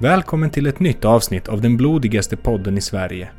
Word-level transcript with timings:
Välkommen 0.00 0.50
till 0.50 0.66
ett 0.66 0.80
nytt 0.80 1.04
avsnitt 1.04 1.48
av 1.48 1.60
den 1.60 1.76
blodigaste 1.76 2.36
podden 2.36 2.78
i 2.78 2.80
Sverige. 2.80 3.30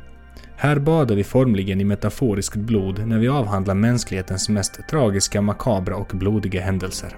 Här 0.56 0.78
badar 0.78 1.14
vi 1.14 1.24
formligen 1.24 1.80
i 1.80 1.84
metaforiskt 1.84 2.56
blod 2.56 3.06
när 3.06 3.18
vi 3.18 3.28
avhandlar 3.28 3.74
mänsklighetens 3.74 4.48
mest 4.48 4.80
tragiska, 4.90 5.40
makabra 5.40 5.96
och 5.96 6.10
blodiga 6.14 6.60
händelser. 6.60 7.16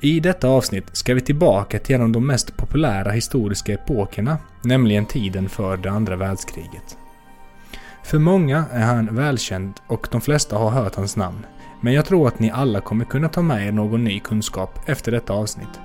I 0.00 0.20
detta 0.20 0.48
avsnitt 0.48 0.84
ska 0.92 1.14
vi 1.14 1.20
tillbaka 1.20 1.78
till 1.78 1.94
en 1.94 2.02
av 2.02 2.10
de 2.10 2.26
mest 2.26 2.56
populära 2.56 3.10
historiska 3.10 3.72
epokerna, 3.72 4.38
nämligen 4.64 5.06
tiden 5.06 5.48
för 5.48 5.76
det 5.76 5.90
andra 5.90 6.16
världskriget. 6.16 6.98
För 8.04 8.18
många 8.18 8.64
är 8.72 8.84
han 8.84 9.16
välkänd 9.16 9.74
och 9.86 10.08
de 10.10 10.20
flesta 10.20 10.56
har 10.56 10.70
hört 10.70 10.94
hans 10.94 11.16
namn, 11.16 11.46
men 11.80 11.92
jag 11.92 12.04
tror 12.04 12.28
att 12.28 12.38
ni 12.38 12.50
alla 12.50 12.80
kommer 12.80 13.04
kunna 13.04 13.28
ta 13.28 13.42
med 13.42 13.66
er 13.68 13.72
någon 13.72 14.04
ny 14.04 14.20
kunskap 14.20 14.88
efter 14.88 15.12
detta 15.12 15.32
avsnitt. 15.32 15.80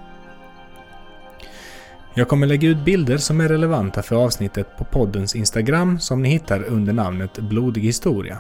Jag 2.20 2.28
kommer 2.28 2.48
lägga 2.48 2.70
ut 2.70 2.86
bilder 2.86 3.18
som 3.18 3.42
är 3.42 3.48
relevanta 3.48 4.02
för 4.02 4.16
avsnittet 4.16 4.78
på 4.78 4.84
poddens 4.84 5.36
Instagram 5.36 6.00
som 6.00 6.22
ni 6.22 6.30
hittar 6.30 6.64
under 6.64 6.94
namnet 6.94 7.40
Blodig 7.40 7.82
historia. 7.82 8.38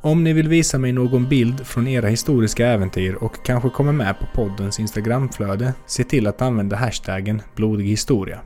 Om 0.00 0.24
ni 0.24 0.32
vill 0.32 0.48
visa 0.48 0.78
mig 0.78 0.92
någon 0.92 1.28
bild 1.28 1.66
från 1.66 1.88
era 1.88 2.08
historiska 2.08 2.66
äventyr 2.66 3.14
och 3.14 3.44
kanske 3.44 3.70
kommer 3.70 3.92
med 3.92 4.18
på 4.18 4.26
poddens 4.34 4.80
Instagramflöde, 4.80 5.74
se 5.86 6.04
till 6.04 6.26
att 6.26 6.42
använda 6.42 6.76
hashtaggen 6.76 7.42
Blodig 7.56 7.84
historia. 7.84 8.40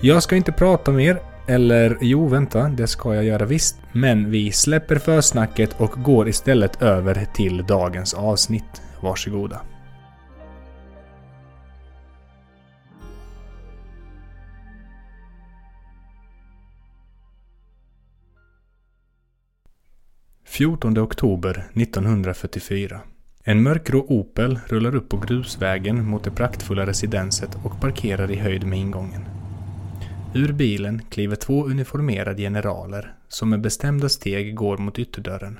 Jag 0.00 0.22
ska 0.22 0.36
inte 0.36 0.52
prata 0.52 0.90
mer, 0.90 1.18
eller 1.46 1.98
jo, 2.00 2.28
vänta, 2.28 2.68
det 2.68 2.86
ska 2.86 3.14
jag 3.14 3.24
göra 3.24 3.44
visst. 3.44 3.76
Men 3.92 4.30
vi 4.30 4.52
släpper 4.52 4.96
försnacket 4.96 5.80
och 5.80 5.90
går 5.90 6.28
istället 6.28 6.82
över 6.82 7.26
till 7.34 7.64
dagens 7.66 8.14
avsnitt. 8.14 8.82
Varsågoda. 9.00 9.60
14 20.52 20.98
oktober 20.98 21.68
1944. 21.74 23.00
En 23.44 23.62
mörkgrå 23.62 24.06
Opel 24.08 24.60
rullar 24.66 24.94
upp 24.94 25.08
på 25.08 25.16
grusvägen 25.16 26.08
mot 26.08 26.24
det 26.24 26.30
praktfulla 26.30 26.86
residenset 26.86 27.58
och 27.64 27.80
parkerar 27.80 28.30
i 28.30 28.36
höjd 28.36 28.66
med 28.66 28.78
ingången. 28.78 29.24
Ur 30.34 30.52
bilen 30.52 31.02
kliver 31.10 31.36
två 31.36 31.64
uniformerade 31.64 32.42
generaler 32.42 33.14
som 33.28 33.50
med 33.50 33.60
bestämda 33.60 34.08
steg 34.08 34.54
går 34.54 34.78
mot 34.78 34.98
ytterdörren. 34.98 35.58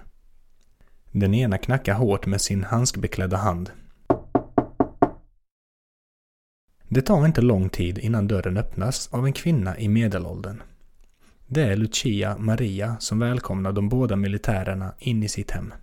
Den 1.12 1.34
ena 1.34 1.58
knackar 1.58 1.94
hårt 1.94 2.26
med 2.26 2.40
sin 2.40 2.64
handskbeklädda 2.64 3.36
hand. 3.36 3.70
Det 6.88 7.02
tar 7.02 7.26
inte 7.26 7.40
lång 7.40 7.68
tid 7.68 7.98
innan 7.98 8.28
dörren 8.28 8.56
öppnas 8.56 9.08
av 9.12 9.26
en 9.26 9.32
kvinna 9.32 9.78
i 9.78 9.88
medelåldern. 9.88 10.62
Det 11.54 11.62
är 11.62 11.76
Lucia 11.76 12.36
Maria 12.38 12.96
som 12.98 13.18
välkomnar 13.18 13.72
de 13.72 13.88
båda 13.88 14.16
militärerna 14.16 14.94
in 14.98 15.22
i 15.22 15.28
sitt 15.28 15.50
hem. 15.50 15.74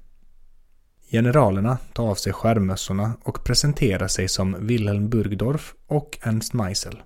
Generalerna 1.12 1.78
tar 1.94 2.10
av 2.10 2.16
sig 2.16 2.34
skärmmössorna 2.34 3.14
och 3.24 3.44
presenterar 3.44 4.08
sig 4.08 4.28
som 4.28 4.68
Wilhelm 4.68 5.10
Burgdorf 5.10 5.74
och 5.88 6.20
Ernst 6.22 6.54
Meisel. 6.54 7.02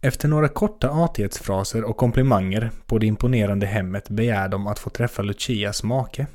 Efter 0.00 0.28
några 0.28 0.48
korta 0.48 0.90
artighetsfraser 0.90 1.84
och 1.84 1.96
komplimanger 1.96 2.70
på 2.86 2.98
det 2.98 3.06
imponerande 3.06 3.66
hemmet 3.66 4.08
begär 4.08 4.48
de 4.48 4.66
att 4.66 4.78
få 4.78 4.90
träffa 4.90 5.22
Lucias 5.22 5.82
make. 5.82 6.26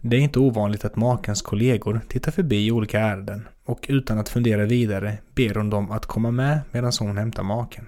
Det 0.00 0.16
är 0.16 0.20
inte 0.20 0.38
ovanligt 0.38 0.84
att 0.84 0.96
makens 0.96 1.42
kollegor 1.42 2.00
tittar 2.08 2.32
förbi 2.32 2.70
olika 2.70 3.00
ärenden 3.00 3.48
och 3.64 3.86
utan 3.88 4.18
att 4.18 4.28
fundera 4.28 4.64
vidare 4.64 5.18
ber 5.34 5.54
hon 5.54 5.70
dem 5.70 5.90
att 5.90 6.06
komma 6.06 6.30
med 6.30 6.60
medan 6.72 6.92
hon 6.98 7.18
hämtar 7.18 7.42
maken. 7.42 7.86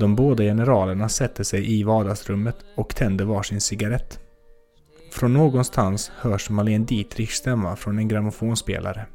De 0.00 0.16
båda 0.16 0.42
generalerna 0.42 1.08
sätter 1.08 1.44
sig 1.44 1.72
i 1.72 1.82
vardagsrummet 1.82 2.56
och 2.74 2.96
tänder 2.96 3.24
varsin 3.24 3.60
cigarett. 3.60 4.20
Från 5.12 5.32
någonstans 5.32 6.12
hörs 6.16 6.50
Marlene 6.50 6.84
Dietrichs 6.84 7.36
stämma 7.36 7.76
från 7.76 7.98
en 7.98 8.08
grammofonspelare. 8.08 9.06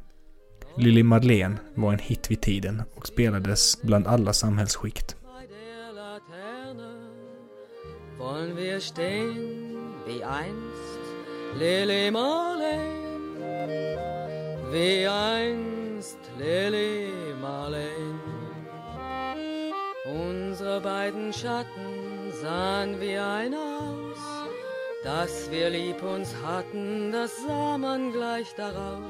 Lili 0.76 1.02
Marlene 1.02 1.56
var 1.74 1.92
en 1.92 1.98
hit 1.98 2.30
vid 2.30 2.40
tiden 2.40 2.82
och 2.94 3.06
spelades 3.06 3.82
bland 3.82 4.06
alla 4.06 4.32
samhällsskikt. 4.32 5.16
Wollen 8.18 8.56
wir 8.56 8.80
stehen 8.80 9.92
wie 10.06 10.22
einst 10.22 11.00
Lili 11.58 12.10
Wie 14.72 15.06
einst 15.06 16.18
Lili 16.38 17.10
Marlene 17.42 18.25
Unsere 20.16 20.80
beiden 20.80 21.32
Schatten 21.32 22.32
sahen 22.40 22.98
wie 23.00 23.18
ein 23.18 23.54
aus, 23.54 24.22
dass 25.04 25.50
wir 25.50 25.68
lieb 25.68 26.02
uns 26.02 26.34
hatten, 26.42 27.12
das 27.12 27.32
sah 27.46 27.76
man 27.76 28.12
gleich 28.12 28.54
daraus. 28.56 29.02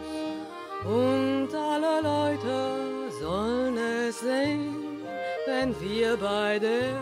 Und 0.85 1.49
alle 1.55 2.01
Leute 2.03 3.11
sollen 3.21 3.77
es 3.79 4.19
sehen, 4.21 5.01
wenn 5.47 5.75
wir 5.81 6.17
bei 6.17 6.59
der 6.59 6.99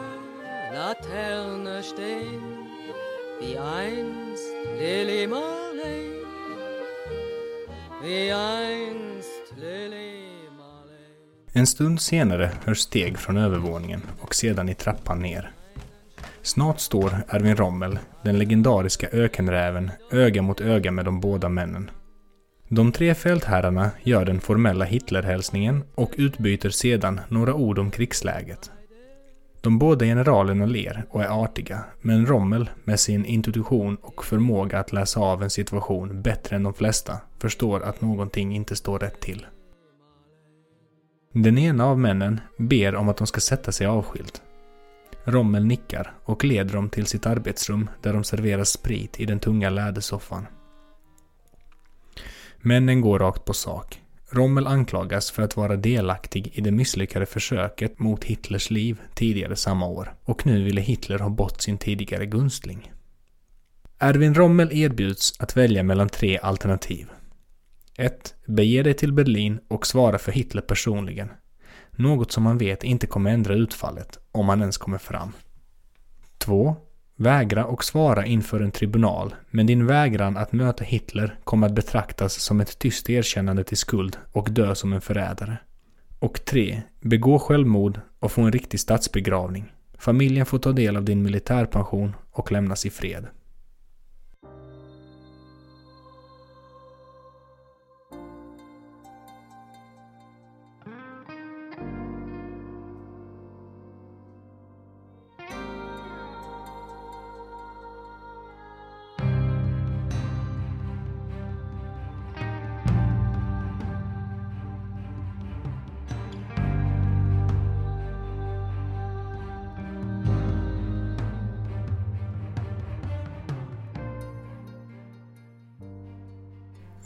Laterne 0.73 1.83
stehen, 1.83 2.43
wie 3.41 3.59
einst 3.59 4.45
Lily 4.79 5.27
Marley, 5.27 6.23
wie 8.03 8.33
einst 8.33 9.55
Lily 9.57 10.14
En 11.57 11.67
stund 11.67 12.01
senare 12.01 12.51
hörs 12.65 12.79
steg 12.79 13.19
från 13.19 13.37
övervåningen 13.37 14.03
och 14.21 14.35
sedan 14.35 14.69
i 14.69 14.75
trappan 14.75 15.19
ner. 15.19 15.51
Snart 16.43 16.81
står 16.81 17.17
Erwin 17.29 17.57
Rommel, 17.57 17.99
den 18.23 18.39
legendariska 18.39 19.09
ökenräven, 19.13 19.91
öga 20.11 20.43
mot 20.43 20.61
öga 20.61 20.91
med 20.91 21.05
de 21.05 21.21
båda 21.21 21.49
männen. 21.49 21.91
De 22.69 22.93
tre 22.93 23.15
fältherrarna 23.15 23.91
gör 24.03 24.25
den 24.25 24.41
formella 24.41 24.85
Hitlerhälsningen 24.85 25.85
och 25.95 26.15
utbyter 26.17 26.71
sedan 26.71 27.21
några 27.29 27.55
ord 27.55 27.79
om 27.79 27.91
krigsläget. 27.91 28.71
De 29.61 29.79
båda 29.79 30.05
generalerna 30.05 30.67
ler 30.67 31.05
och 31.11 31.23
är 31.23 31.45
artiga, 31.45 31.85
men 32.01 32.27
Rommel 32.27 32.71
med 32.85 33.01
sin 33.01 33.25
intuition 33.25 33.97
och 34.03 34.25
förmåga 34.25 34.79
att 34.79 34.93
läsa 34.93 35.21
av 35.21 35.43
en 35.43 35.51
situation 35.51 36.23
bättre 36.23 36.57
än 36.57 36.63
de 36.63 36.75
flesta 36.75 37.19
förstår 37.39 37.83
att 37.83 38.01
någonting 38.01 38.57
inte 38.57 38.77
står 38.77 38.99
rätt 38.99 39.21
till. 39.21 39.47
Den 41.37 41.59
ena 41.59 41.87
av 41.87 41.99
männen 41.99 42.41
ber 42.57 42.95
om 42.95 43.09
att 43.09 43.17
de 43.17 43.27
ska 43.27 43.41
sätta 43.41 43.73
sig 43.73 43.87
avskilt. 43.87 44.43
Rommel 45.25 45.65
nickar 45.65 46.15
och 46.25 46.45
leder 46.45 46.75
dem 46.75 46.91
till 46.91 47.07
sitt 47.07 47.27
arbetsrum 47.27 47.91
där 48.03 48.13
de 48.13 48.25
serverar 48.25 48.65
sprit 48.65 49.21
i 49.21 49.25
den 49.25 49.41
tunga 49.41 49.71
lädersoffan. 49.71 50.47
Männen 52.61 53.01
går 53.01 53.19
rakt 53.19 53.45
på 53.45 53.53
sak. 53.53 54.01
Rommel 54.31 54.67
anklagas 54.67 55.31
för 55.31 55.43
att 55.43 55.57
vara 55.57 55.77
delaktig 55.77 56.51
i 56.53 56.61
det 56.61 56.73
misslyckade 56.73 57.27
försöket 57.27 57.99
mot 57.99 58.25
Hitlers 58.25 58.71
liv 58.71 59.01
tidigare 59.15 59.57
samma 59.57 59.87
år 59.87 60.15
och 60.25 60.47
nu 60.47 60.65
ville 60.65 60.81
Hitler 60.81 61.19
ha 61.19 61.29
bort 61.29 61.61
sin 61.61 61.79
tidigare 61.79 62.27
gunstling. 62.27 62.93
Erwin 63.99 64.35
Rommel 64.35 64.73
erbjuds 64.73 65.33
att 65.39 65.57
välja 65.57 65.83
mellan 65.83 66.09
tre 66.09 66.39
alternativ. 66.39 67.09
1. 67.97 68.35
Bege 68.47 68.83
dig 68.83 68.95
till 68.95 69.13
Berlin 69.13 69.61
och 69.69 69.87
svara 69.87 70.19
för 70.19 70.33
Hitler 70.33 70.63
personligen. 70.63 71.29
Något 71.91 72.33
som 72.33 72.43
man 72.43 72.59
vet 72.59 72.85
inte 72.85 73.07
kommer 73.07 73.31
ändra 73.31 73.55
utfallet, 73.55 74.19
om 74.33 74.47
man 74.47 74.61
ens 74.61 74.79
kommer 74.79 74.99
fram. 74.99 75.33
2. 76.39 76.77
Vägra 77.17 77.65
och 77.65 77.85
svara 77.85 78.27
inför 78.27 78.61
en 78.61 78.71
tribunal, 78.71 79.35
men 79.51 79.67
din 79.67 79.87
vägran 79.87 80.37
att 80.37 80.53
möta 80.53 80.85
Hitler 80.85 81.39
kommer 81.45 81.67
att 81.67 81.75
betraktas 81.75 82.35
som 82.35 82.61
ett 82.61 82.79
tyst 82.79 83.11
erkännande 83.11 83.65
till 83.65 83.77
skuld 83.77 84.19
och 84.33 84.49
dö 84.51 84.75
som 84.75 84.93
en 84.93 85.01
förrädare. 85.01 85.57
Och 86.19 86.45
3. 86.45 86.83
Begå 87.01 87.39
självmord 87.39 88.01
och 88.19 88.33
få 88.33 88.43
en 88.43 88.53
riktig 88.53 88.81
statsbegravning. 88.81 89.73
Familjen 89.99 90.47
får 90.47 90.59
ta 90.59 90.73
del 90.73 90.97
av 90.97 91.05
din 91.05 91.23
militärpension 91.23 92.17
och 92.31 92.53
lämnas 92.53 92.87
i 92.87 92.91
fred. 92.91 93.27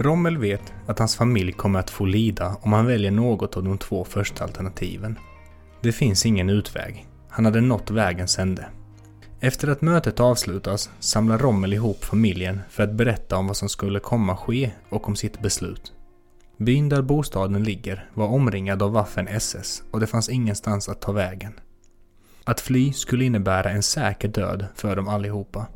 Rommel 0.00 0.38
vet 0.38 0.72
att 0.86 0.98
hans 0.98 1.16
familj 1.16 1.52
kommer 1.52 1.78
att 1.78 1.90
få 1.90 2.04
lida 2.04 2.56
om 2.60 2.72
han 2.72 2.86
väljer 2.86 3.10
något 3.10 3.56
av 3.56 3.64
de 3.64 3.78
två 3.78 4.04
första 4.04 4.44
alternativen. 4.44 5.18
Det 5.82 5.92
finns 5.92 6.26
ingen 6.26 6.50
utväg. 6.50 7.06
Han 7.28 7.44
hade 7.44 7.60
nått 7.60 7.90
vägens 7.90 8.38
ände. 8.38 8.66
Efter 9.40 9.68
att 9.68 9.82
mötet 9.82 10.20
avslutas 10.20 10.90
samlar 11.00 11.38
Rommel 11.38 11.72
ihop 11.72 12.04
familjen 12.04 12.60
för 12.70 12.82
att 12.82 12.92
berätta 12.92 13.36
om 13.36 13.46
vad 13.46 13.56
som 13.56 13.68
skulle 13.68 14.00
komma 14.00 14.36
ske 14.36 14.70
och 14.88 15.08
om 15.08 15.16
sitt 15.16 15.40
beslut. 15.40 15.92
Byn 16.56 16.88
där 16.88 17.02
bostaden 17.02 17.64
ligger 17.64 18.10
var 18.14 18.26
omringad 18.26 18.82
av 18.82 18.92
Waffen 18.92 19.28
SS 19.28 19.82
och 19.90 20.00
det 20.00 20.06
fanns 20.06 20.28
ingenstans 20.28 20.88
att 20.88 21.00
ta 21.00 21.12
vägen. 21.12 21.52
Att 22.44 22.60
fly 22.60 22.92
skulle 22.92 23.24
innebära 23.24 23.70
en 23.70 23.82
säker 23.82 24.28
död 24.28 24.66
för 24.74 24.96
dem 24.96 25.08
allihopa. 25.08 25.66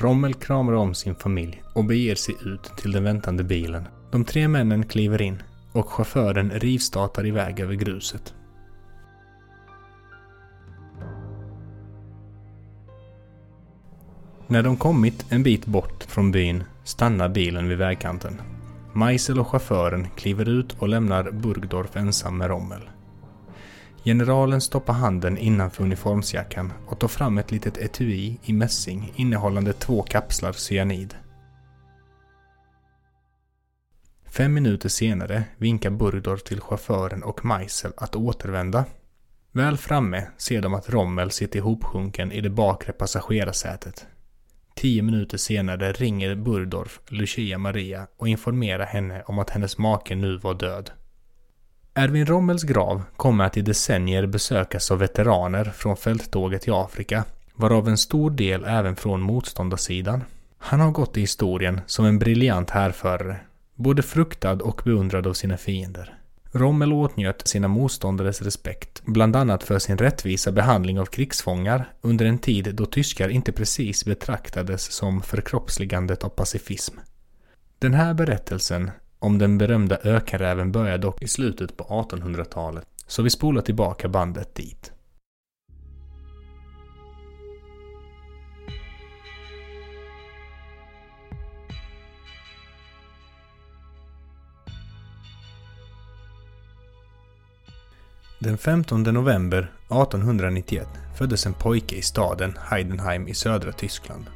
Rommel 0.00 0.34
kramar 0.34 0.72
om 0.72 0.94
sin 0.94 1.14
familj 1.14 1.62
och 1.74 1.84
beger 1.84 2.14
sig 2.14 2.34
ut 2.44 2.62
till 2.76 2.92
den 2.92 3.04
väntande 3.04 3.44
bilen. 3.44 3.88
De 4.10 4.24
tre 4.24 4.48
männen 4.48 4.86
kliver 4.86 5.22
in 5.22 5.42
och 5.72 5.88
chauffören 5.88 6.50
rivstartar 6.50 7.26
iväg 7.26 7.60
över 7.60 7.74
gruset. 7.74 8.34
När 14.46 14.62
de 14.62 14.76
kommit 14.76 15.26
en 15.28 15.42
bit 15.42 15.66
bort 15.66 16.04
från 16.04 16.32
byn 16.32 16.64
stannar 16.84 17.28
bilen 17.28 17.68
vid 17.68 17.78
vägkanten. 17.78 18.40
Meisel 18.92 19.40
och 19.40 19.48
chauffören 19.48 20.06
kliver 20.16 20.48
ut 20.48 20.76
och 20.78 20.88
lämnar 20.88 21.30
Burgdorf 21.30 21.96
ensam 21.96 22.38
med 22.38 22.48
Rommel. 22.48 22.82
Generalen 24.04 24.60
stoppar 24.60 24.92
handen 24.92 25.38
innanför 25.38 25.84
uniformsjackan 25.84 26.72
och 26.86 26.98
tar 26.98 27.08
fram 27.08 27.38
ett 27.38 27.50
litet 27.50 27.78
etui 27.78 28.38
i 28.44 28.52
mässing 28.52 29.12
innehållande 29.16 29.72
två 29.72 30.02
kapslar 30.02 30.52
cyanid. 30.52 31.14
Fem 34.26 34.54
minuter 34.54 34.88
senare 34.88 35.44
vinkar 35.56 35.90
Burdor 35.90 36.36
till 36.36 36.60
chauffören 36.60 37.22
och 37.22 37.44
Meisel 37.44 37.92
att 37.96 38.16
återvända. 38.16 38.84
Väl 39.52 39.76
framme 39.76 40.26
ser 40.36 40.62
de 40.62 40.74
att 40.74 40.90
Rommel 40.90 41.30
sitter 41.30 41.58
ihopsjunken 41.58 42.32
i 42.32 42.40
det 42.40 42.50
bakre 42.50 42.92
passagerarsätet. 42.92 44.06
Tio 44.74 45.02
minuter 45.02 45.38
senare 45.38 45.92
ringer 45.92 46.34
Burdorf 46.34 47.00
Lucia 47.08 47.58
Maria 47.58 48.06
och 48.16 48.28
informerar 48.28 48.86
henne 48.86 49.22
om 49.22 49.38
att 49.38 49.50
hennes 49.50 49.78
make 49.78 50.14
nu 50.14 50.36
var 50.36 50.54
död. 50.54 50.90
Erwin 51.98 52.26
Rommels 52.26 52.62
grav 52.62 53.02
kommer 53.16 53.44
att 53.44 53.56
i 53.56 53.62
decennier 53.62 54.26
besökas 54.26 54.90
av 54.90 54.98
veteraner 54.98 55.64
från 55.64 55.96
fälttåget 55.96 56.68
i 56.68 56.70
Afrika, 56.70 57.24
varav 57.54 57.88
en 57.88 57.98
stor 57.98 58.30
del 58.30 58.64
även 58.64 58.96
från 58.96 59.20
motståndarsidan. 59.20 60.24
Han 60.58 60.80
har 60.80 60.90
gått 60.90 61.16
i 61.16 61.20
historien 61.20 61.80
som 61.86 62.04
en 62.04 62.18
briljant 62.18 62.70
härförare, 62.70 63.40
både 63.74 64.02
fruktad 64.02 64.52
och 64.62 64.80
beundrad 64.84 65.26
av 65.26 65.32
sina 65.32 65.56
fiender. 65.56 66.18
Rommel 66.52 66.92
åtnjöt 66.92 67.48
sina 67.48 67.68
motståndares 67.68 68.42
respekt, 68.42 69.02
bland 69.04 69.36
annat 69.36 69.62
för 69.62 69.78
sin 69.78 69.98
rättvisa 69.98 70.52
behandling 70.52 71.00
av 71.00 71.06
krigsfångar 71.06 71.92
under 72.00 72.26
en 72.26 72.38
tid 72.38 72.74
då 72.74 72.86
tyskar 72.86 73.28
inte 73.28 73.52
precis 73.52 74.04
betraktades 74.04 74.92
som 74.92 75.22
förkroppsligandet 75.22 76.24
av 76.24 76.28
pacifism. 76.28 76.98
Den 77.78 77.94
här 77.94 78.14
berättelsen 78.14 78.90
om 79.18 79.38
den 79.38 79.58
berömda 79.58 79.98
ökenräven 80.04 80.72
börjar 80.72 80.98
dock 80.98 81.22
i 81.22 81.28
slutet 81.28 81.76
på 81.76 81.84
1800-talet, 81.84 82.84
så 83.06 83.22
vi 83.22 83.30
spolar 83.30 83.62
tillbaka 83.62 84.08
bandet 84.08 84.54
dit. 84.54 84.92
Den 98.40 98.58
15 98.58 99.02
november 99.02 99.58
1891 99.58 100.88
föddes 101.16 101.46
en 101.46 101.54
pojke 101.54 101.96
i 101.96 102.02
staden 102.02 102.56
Heidenheim 102.70 103.28
i 103.28 103.34
södra 103.34 103.72
Tyskland. 103.72 104.26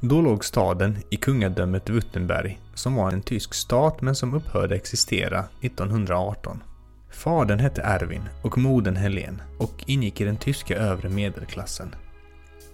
Då 0.00 0.20
låg 0.20 0.44
staden 0.44 0.96
i 1.10 1.16
kungadömet 1.16 1.90
Württemberg, 1.90 2.60
som 2.76 2.94
var 2.94 3.10
en 3.10 3.22
tysk 3.22 3.54
stat 3.54 4.00
men 4.00 4.14
som 4.14 4.34
upphörde 4.34 4.74
existera 4.74 5.44
1918. 5.60 6.62
Fadern 7.10 7.58
hette 7.58 7.82
Erwin 7.82 8.28
och 8.42 8.58
modern 8.58 8.96
Helen 8.96 9.42
och 9.58 9.84
ingick 9.86 10.20
i 10.20 10.24
den 10.24 10.36
tyska 10.36 10.76
övre 10.76 11.08
medelklassen. 11.08 11.94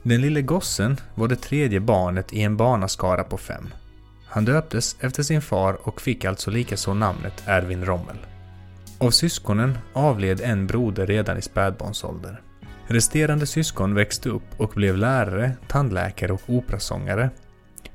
Den 0.02 0.20
lille 0.20 0.42
gossen 0.42 0.96
var 1.14 1.28
det 1.28 1.36
tredje 1.36 1.80
barnet 1.80 2.32
i 2.32 2.42
en 2.42 2.56
barnaskara 2.56 3.24
på 3.24 3.38
fem. 3.38 3.68
Han 4.26 4.44
döptes 4.44 4.96
efter 5.00 5.22
sin 5.22 5.42
far 5.42 5.88
och 5.88 6.00
fick 6.00 6.24
alltså 6.24 6.50
likaså 6.50 6.94
namnet 6.94 7.42
Erwin 7.46 7.84
Rommel. 7.84 8.16
Av 8.98 9.10
syskonen 9.10 9.78
avled 9.92 10.40
en 10.40 10.66
broder 10.66 11.06
redan 11.06 11.38
i 11.38 11.42
spädbarnsålder. 11.42 12.40
Resterande 12.86 13.46
syskon 13.46 13.94
växte 13.94 14.28
upp 14.28 14.42
och 14.56 14.72
blev 14.74 14.96
lärare, 14.96 15.52
tandläkare 15.68 16.32
och 16.32 16.42
operasångare. 16.46 17.30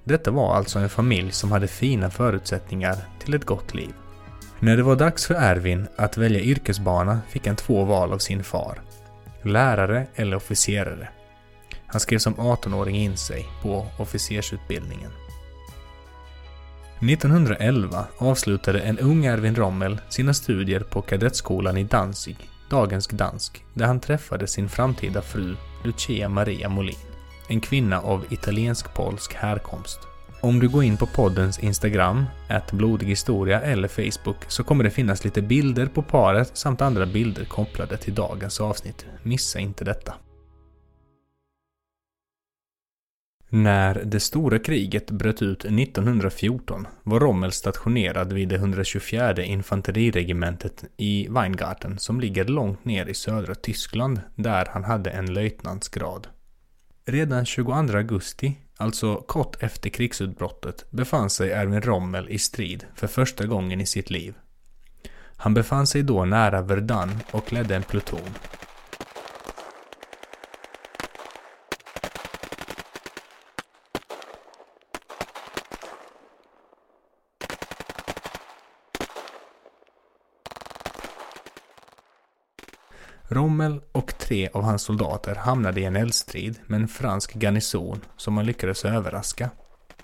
Detta 0.08 0.32
var 0.32 0.56
alltså 0.56 0.80
en 0.80 0.90
familj 0.90 1.32
som 1.32 1.52
hade 1.52 1.68
fina 1.68 2.10
förutsättningar 2.10 2.96
till 3.20 3.34
ett 3.34 3.46
gott 3.46 3.74
liv. 3.74 3.94
När 4.60 4.78
det 4.78 4.84
var 4.84 4.96
dags 4.96 5.26
för 5.26 5.34
Erwin 5.36 5.88
att 5.96 6.18
välja 6.18 6.40
yrkesbana 6.40 7.20
fick 7.30 7.48
han 7.48 7.56
två 7.56 7.84
val 7.84 8.14
av 8.14 8.18
sin 8.18 8.44
far. 8.44 8.82
Lärare 9.44 10.08
eller 10.16 10.38
officerare. 10.38 11.10
Han 11.88 12.00
skrev 12.00 12.20
som 12.20 12.36
18-åring 12.36 12.96
in 12.96 13.18
sig 13.18 13.46
på 13.62 13.88
officersutbildningen. 14.00 15.12
1911 17.02 18.06
avslutade 18.18 18.80
en 18.80 19.00
ung 19.00 19.26
Erwin 19.26 19.56
Rommel 19.56 20.02
sina 20.10 20.34
studier 20.34 20.80
på 20.80 21.02
kadettskolan 21.02 21.78
i 21.78 21.84
Danzig, 21.84 22.38
dagens 22.70 23.08
Gdansk, 23.08 23.66
där 23.74 23.86
han 23.86 24.00
träffade 24.00 24.48
sin 24.48 24.70
framtida 24.70 25.22
fru 25.22 25.56
Lucia 25.84 26.30
Maria 26.30 26.70
Molin, 26.70 27.07
en 27.48 27.62
kvinna 27.62 28.02
av 28.02 28.26
italiensk-polsk 28.30 29.34
härkomst. 29.34 30.00
Om 30.42 30.60
du 30.60 30.70
går 30.70 30.84
in 30.84 30.98
på 30.98 31.06
poddens 31.06 31.60
Instagram, 31.60 32.26
att 32.50 33.02
historia 33.02 33.62
eller 33.62 33.88
Facebook 33.88 34.38
så 34.48 34.64
kommer 34.64 34.84
det 34.84 34.90
finnas 34.90 35.24
lite 35.24 35.42
bilder 35.42 35.86
på 35.86 36.02
paret 36.02 36.58
samt 36.58 36.82
andra 36.82 37.06
bilder 37.06 37.46
kopplade 37.46 37.98
till 37.98 38.16
dagens 38.16 38.62
avsnitt. 38.62 39.06
Missa 39.24 39.60
inte 39.60 39.84
detta. 39.84 40.14
När 43.50 44.04
det 44.06 44.20
stora 44.20 44.60
kriget 44.60 45.12
bröt 45.12 45.42
ut 45.42 45.66
1914 45.66 46.88
var 47.04 47.20
Rommel 47.20 47.52
stationerad 47.52 48.34
vid 48.34 48.50
det 48.50 48.56
124 48.56 49.44
infanteriregementet 49.44 50.84
i 50.98 51.28
Weingarten 51.30 52.00
som 52.00 52.20
ligger 52.20 52.46
långt 52.46 52.86
ner 52.86 53.06
i 53.06 53.14
södra 53.14 53.56
Tyskland 53.56 54.22
där 54.36 54.68
han 54.72 54.84
hade 54.84 55.10
en 55.10 55.34
löjtnantsgrad. 55.34 56.28
Redan 57.10 57.46
22 57.46 57.98
augusti, 57.98 58.58
alltså 58.78 59.16
kort 59.16 59.64
efter 59.64 59.90
krigsutbrottet, 59.90 60.86
befann 60.90 61.30
sig 61.30 61.52
Erwin 61.52 61.82
Rommel 61.82 62.30
i 62.30 62.40
strid 62.40 62.86
för 62.96 63.08
första 63.08 63.46
gången 63.46 63.82
i 63.82 63.86
sitt 63.86 64.10
liv. 64.10 64.34
Han 65.38 65.54
befann 65.54 65.88
sig 65.88 66.04
då 66.04 66.26
nära 66.26 66.62
Verdun 66.62 67.20
och 67.32 67.54
ledde 67.54 67.76
en 67.76 67.84
pluton. 67.84 68.30
Rommel 83.38 83.82
och 83.92 84.18
tre 84.18 84.50
av 84.54 84.64
hans 84.64 84.82
soldater 84.82 85.36
hamnade 85.36 85.82
i 85.82 85.84
en 85.84 85.96
eldstrid 85.96 86.56
med 86.68 86.82
en 86.82 86.88
fransk 86.88 87.36
garnison 87.36 88.02
som 88.18 88.38
han 88.38 88.46
lyckades 88.46 88.86
överraska. 88.86 89.50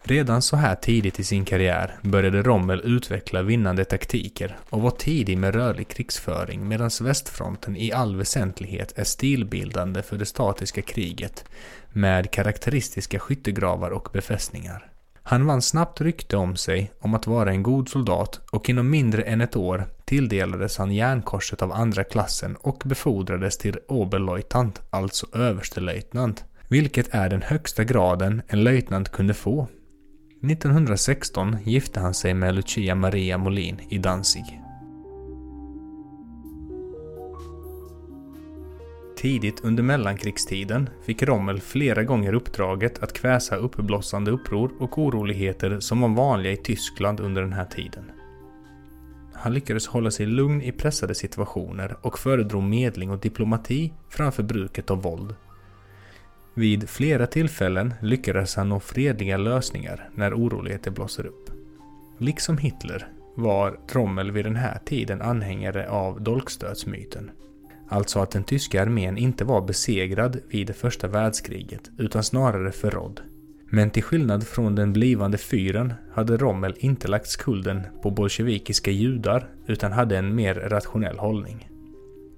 Redan 0.04 0.42
så 0.42 0.56
här 0.56 0.76
tidigt 0.76 1.20
i 1.20 1.24
sin 1.24 1.46
karriär 1.46 1.96
började 2.02 2.42
Rommel 2.42 2.82
utveckla 2.84 3.42
vinnande 3.42 3.86
taktiker 3.86 4.58
och 4.70 4.82
var 4.82 4.92
tidig 4.92 5.38
med 5.38 5.56
rörlig 5.56 5.88
krigsföring 5.88 6.68
medan 6.68 6.90
västfronten 7.02 7.78
i 7.78 7.92
all 7.92 8.16
väsentlighet 8.16 8.94
är 8.96 9.04
stilbildande 9.04 10.02
för 10.02 10.18
det 10.18 10.26
statiska 10.26 10.82
kriget 10.82 11.46
med 11.90 12.32
karaktäristiska 12.32 13.20
skyttegravar 13.20 13.90
och 13.90 14.10
befästningar. 14.14 14.90
Han 15.24 15.46
vann 15.46 15.62
snabbt 15.62 16.02
rykte 16.02 16.38
om 16.38 16.56
sig 16.56 16.92
om 17.00 17.14
att 17.14 17.28
vara 17.28 17.52
en 17.52 17.64
god 17.64 17.90
soldat 17.90 18.42
och 18.52 18.70
inom 18.70 18.90
mindre 18.90 19.24
än 19.24 19.42
ett 19.42 19.56
år 19.56 19.86
tilldelades 20.06 20.78
han 20.78 20.92
järnkorset 20.92 21.62
av 21.62 21.72
andra 21.72 22.04
klassen 22.04 22.56
och 22.56 22.84
befordrades 22.86 23.58
till 23.58 23.80
Oberleutnant, 23.88 24.82
alltså 24.90 25.28
överstelöjtnant, 25.34 26.46
vilket 26.68 27.14
är 27.14 27.30
den 27.30 27.42
högsta 27.42 27.84
graden 27.84 28.42
en 28.48 28.64
löjtnant 28.64 29.10
kunde 29.10 29.34
få. 29.34 29.68
1916 30.44 31.58
gifte 31.66 32.00
han 32.00 32.14
sig 32.14 32.34
med 32.34 32.56
Lucia 32.56 32.96
Maria 32.96 33.38
Molin 33.38 33.82
i 33.90 33.98
Danzig. 33.98 34.60
Tidigt 39.24 39.60
under 39.64 39.84
mellankrigstiden 39.84 40.90
fick 41.06 41.24
Rommel 41.24 41.62
flera 41.62 42.04
gånger 42.04 42.34
uppdraget 42.34 43.04
att 43.04 43.14
kväsa 43.14 43.56
uppblossande 43.56 44.32
uppror 44.32 44.72
och 44.80 44.98
oroligheter 44.98 45.80
som 45.80 46.02
var 46.02 46.10
vanliga 46.10 46.54
i 46.54 46.58
Tyskland 46.58 47.20
under 47.20 47.42
den 47.42 47.54
här 47.54 47.66
tiden. 47.66 48.12
Han 49.44 49.54
lyckades 49.54 49.88
hålla 49.88 50.12
sig 50.12 50.26
lugn 50.26 50.62
i 50.62 50.72
pressade 50.72 51.16
situationer 51.16 51.98
och 52.02 52.20
föredrog 52.20 52.64
medling 52.64 53.12
och 53.12 53.20
diplomati 53.20 53.94
framför 54.10 54.44
bruket 54.44 54.92
av 54.92 55.02
våld. 55.02 55.36
Vid 56.54 56.90
flera 56.90 57.28
tillfällen 57.28 57.94
lyckades 58.02 58.56
han 58.56 58.70
nå 58.70 58.80
fredliga 58.80 59.38
lösningar 59.38 60.10
när 60.16 60.34
oroligheter 60.34 60.92
blossade 60.92 61.30
upp. 61.30 61.50
Liksom 62.18 62.58
Hitler 62.58 63.08
var 63.36 63.80
Trommel 63.88 64.32
vid 64.32 64.46
den 64.46 64.56
här 64.56 64.80
tiden 64.86 65.22
anhängare 65.22 65.90
av 65.90 66.22
dolkstötsmyten. 66.22 67.32
Alltså 67.90 68.20
att 68.20 68.32
den 68.32 68.44
tyska 68.44 68.82
armén 68.82 69.18
inte 69.18 69.46
var 69.46 69.62
besegrad 69.62 70.40
vid 70.50 70.68
det 70.68 70.74
första 70.74 71.08
världskriget 71.08 71.92
utan 71.98 72.24
snarare 72.24 72.72
förrådd. 72.72 73.22
Men 73.76 73.90
till 73.90 74.04
skillnad 74.04 74.48
från 74.48 74.76
den 74.76 74.94
blivande 74.94 75.38
fyren 75.38 75.94
hade 76.14 76.38
Rommel 76.38 76.76
inte 76.78 77.08
lagt 77.08 77.28
skulden 77.28 77.82
på 78.02 78.12
bolsjevikiska 78.12 78.92
judar 78.92 79.50
utan 79.68 79.92
hade 79.92 80.18
en 80.18 80.36
mer 80.36 80.56
rationell 80.56 81.20
hållning. 81.20 81.70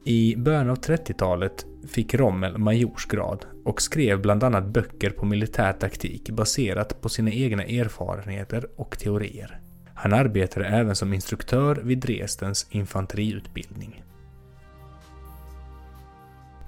I 0.03 0.35
början 0.37 0.69
av 0.69 0.79
30-talet 0.79 1.65
fick 1.87 2.13
Rommel 2.13 2.57
majorsgrad 2.57 3.45
och 3.65 3.81
skrev 3.81 4.21
bland 4.21 4.43
annat 4.43 4.65
böcker 4.65 5.09
på 5.09 5.25
militär 5.25 5.73
taktik 5.73 6.29
baserat 6.29 7.01
på 7.01 7.09
sina 7.09 7.31
egna 7.31 7.63
erfarenheter 7.63 8.67
och 8.75 8.99
teorier. 8.99 9.59
Han 9.93 10.13
arbetade 10.13 10.65
även 10.65 10.95
som 10.95 11.13
instruktör 11.13 11.75
vid 11.75 11.97
Dresdens 11.97 12.67
infanteriutbildning. 12.69 14.03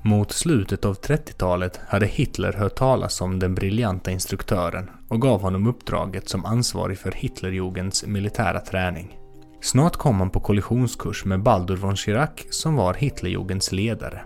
Mot 0.08 0.32
slutet 0.32 0.86
av 0.86 0.96
30-talet 0.96 1.80
hade 1.88 2.06
Hitler 2.06 2.54
hört 2.54 2.76
talas 2.76 3.22
om 3.22 3.40
den 3.40 3.56
briljanta 3.56 4.12
instruktören 4.12 4.90
och 5.08 5.22
gav 5.22 5.42
honom 5.42 5.68
uppdraget 5.68 6.30
som 6.30 6.46
ansvarig 6.46 6.98
för 6.98 7.12
Hitlerjugends 7.12 8.06
militära 8.06 8.60
träning. 8.60 9.18
Snart 9.62 9.96
kom 9.96 10.20
han 10.20 10.30
på 10.30 10.40
kollisionskurs 10.40 11.26
med 11.26 11.44
Baldur 11.44 11.76
von 11.76 11.96
Schirach 11.96 12.46
som 12.50 12.76
var 12.76 12.94
Hitlerjugends 12.94 13.72
ledare. 13.72 14.22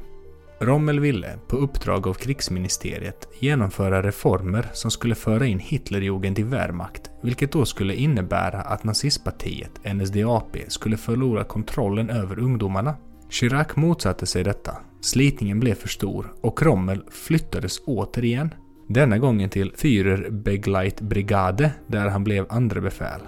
Rommel 0.60 1.00
ville, 1.00 1.40
på 1.48 1.56
uppdrag 1.56 2.08
av 2.08 2.14
krigsministeriet, 2.14 3.28
genomföra 3.40 4.04
reformer 4.04 4.70
som 4.74 4.92
skulle 4.92 5.16
föra 5.16 5.46
in 5.46 5.60
Hitlerjugend 5.60 6.40
i 6.40 6.44
Wehrmacht, 6.44 7.12
vilket 7.22 7.52
då 7.52 7.66
skulle 7.66 7.96
innebära 7.96 8.62
att 8.62 8.84
nazistpartiet, 8.84 9.72
NSDAP, 9.94 10.58
skulle 10.68 10.98
förlora 10.98 11.44
kontrollen 11.44 12.10
över 12.10 12.40
ungdomarna. 12.40 12.96
Chirac 13.32 13.76
motsatte 13.76 14.26
sig 14.26 14.44
detta. 14.44 14.78
Slitningen 15.02 15.60
blev 15.60 15.76
för 15.76 15.88
stor 15.88 16.34
och 16.42 16.62
Rommel 16.62 17.04
flyttades 17.12 17.82
återigen. 17.86 18.54
Denna 18.88 19.18
gången 19.18 19.50
till 19.50 19.72
Führerbegleitbrigade 19.76 21.72
där 21.88 22.08
han 22.08 22.24
blev 22.24 22.46
andra 22.50 22.82
befäl. 22.82 23.22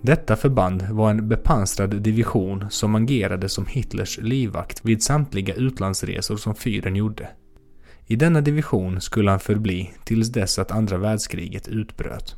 Detta 0.00 0.36
förband 0.36 0.82
var 0.90 1.10
en 1.10 1.28
bepansrad 1.28 2.02
division 2.02 2.66
som 2.70 2.94
agerade 2.94 3.48
som 3.48 3.66
Hitlers 3.66 4.18
livvakt 4.18 4.84
vid 4.84 5.02
samtliga 5.02 5.54
utlandsresor 5.54 6.36
som 6.36 6.54
fyren 6.54 6.96
gjorde. 6.96 7.28
I 8.06 8.16
denna 8.16 8.40
division 8.40 9.00
skulle 9.00 9.30
han 9.30 9.40
förbli 9.40 9.90
tills 10.04 10.28
dess 10.28 10.58
att 10.58 10.70
andra 10.70 10.98
världskriget 10.98 11.68
utbröt. 11.68 12.36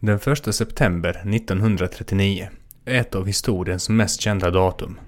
Den 0.00 0.18
1 0.26 0.54
september 0.54 1.10
1939 1.34 2.48
är 2.84 3.00
ett 3.00 3.14
av 3.14 3.26
historiens 3.26 3.88
mest 3.88 4.20
kända 4.20 4.50
datum. 4.50 4.98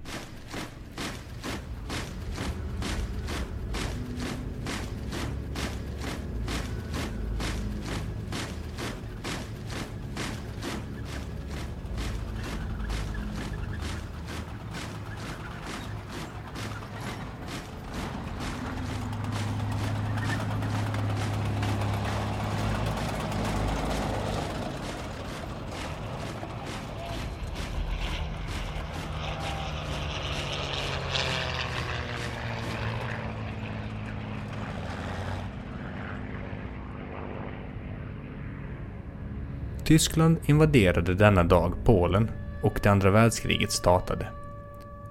Tyskland 39.89 40.37
invaderade 40.47 41.15
denna 41.15 41.45
dag 41.45 41.75
Polen 41.85 42.31
och 42.63 42.81
det 42.83 42.89
andra 42.89 43.11
världskriget 43.11 43.73
startade. 43.73 44.29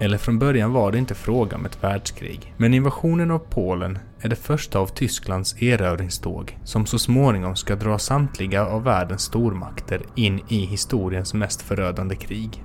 Eller 0.00 0.18
från 0.18 0.38
början 0.38 0.72
var 0.72 0.92
det 0.92 0.98
inte 0.98 1.14
fråga 1.14 1.56
om 1.56 1.66
ett 1.66 1.84
världskrig, 1.84 2.54
men 2.56 2.74
invasionen 2.74 3.30
av 3.30 3.38
Polen 3.38 3.98
är 4.20 4.28
det 4.28 4.36
första 4.36 4.78
av 4.78 4.86
Tysklands 4.86 5.62
erövringståg 5.62 6.58
som 6.64 6.86
så 6.86 6.98
småningom 6.98 7.56
ska 7.56 7.76
dra 7.76 7.98
samtliga 7.98 8.66
av 8.66 8.84
världens 8.84 9.22
stormakter 9.22 10.02
in 10.14 10.40
i 10.48 10.66
historiens 10.66 11.34
mest 11.34 11.62
förödande 11.62 12.16
krig. 12.16 12.64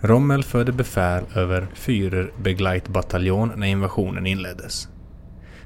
Rommel 0.00 0.44
förde 0.44 0.72
befäl 0.72 1.24
över 1.34 1.66
Führerbegleitbataljon 1.74 3.52
när 3.56 3.66
invasionen 3.66 4.26
inleddes. 4.26 4.88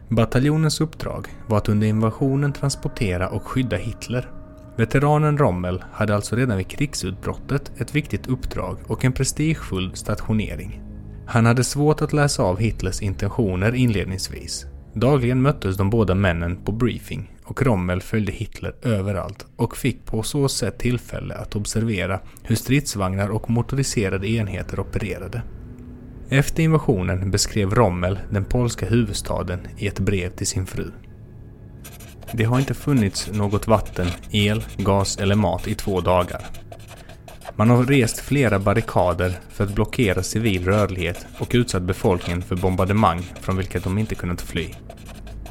Bataljonens 0.08 0.80
uppdrag 0.80 1.28
var 1.46 1.58
att 1.58 1.68
under 1.68 1.86
invasionen 1.86 2.52
transportera 2.52 3.28
och 3.28 3.46
skydda 3.46 3.76
Hitler 3.76 4.37
Veteranen 4.78 5.38
Rommel 5.38 5.84
hade 5.92 6.14
alltså 6.14 6.36
redan 6.36 6.56
vid 6.56 6.68
krigsutbrottet 6.68 7.72
ett 7.80 7.94
viktigt 7.94 8.26
uppdrag 8.26 8.78
och 8.86 9.04
en 9.04 9.12
prestigefull 9.12 9.96
stationering. 9.96 10.82
Han 11.26 11.46
hade 11.46 11.64
svårt 11.64 12.02
att 12.02 12.12
läsa 12.12 12.42
av 12.42 12.58
Hitlers 12.58 13.02
intentioner 13.02 13.74
inledningsvis. 13.74 14.66
Dagligen 14.94 15.42
möttes 15.42 15.76
de 15.76 15.90
båda 15.90 16.14
männen 16.14 16.64
på 16.64 16.72
briefing 16.72 17.32
och 17.44 17.62
Rommel 17.62 18.02
följde 18.02 18.32
Hitler 18.32 18.74
överallt 18.82 19.46
och 19.56 19.76
fick 19.76 20.04
på 20.06 20.22
så 20.22 20.48
sätt 20.48 20.78
tillfälle 20.78 21.34
att 21.34 21.56
observera 21.56 22.20
hur 22.42 22.56
stridsvagnar 22.56 23.28
och 23.28 23.50
motoriserade 23.50 24.28
enheter 24.28 24.80
opererade. 24.80 25.42
Efter 26.28 26.62
invasionen 26.62 27.30
beskrev 27.30 27.74
Rommel 27.74 28.18
den 28.30 28.44
polska 28.44 28.86
huvudstaden 28.86 29.60
i 29.76 29.86
ett 29.86 30.00
brev 30.00 30.30
till 30.30 30.46
sin 30.46 30.66
fru. 30.66 30.90
Det 32.32 32.44
har 32.44 32.58
inte 32.58 32.74
funnits 32.74 33.30
något 33.32 33.66
vatten, 33.66 34.06
el, 34.30 34.64
gas 34.76 35.16
eller 35.16 35.34
mat 35.34 35.68
i 35.68 35.74
två 35.74 36.00
dagar. 36.00 36.46
Man 37.56 37.70
har 37.70 37.84
rest 37.84 38.20
flera 38.20 38.58
barrikader 38.58 39.38
för 39.48 39.64
att 39.64 39.74
blockera 39.74 40.22
civil 40.22 40.64
rörlighet 40.64 41.26
och 41.38 41.50
utsatt 41.54 41.82
befolkningen 41.82 42.42
för 42.42 42.56
bombardemang 42.56 43.22
från 43.40 43.56
vilket 43.56 43.84
de 43.84 43.98
inte 43.98 44.14
kunnat 44.14 44.40
fly. 44.40 44.68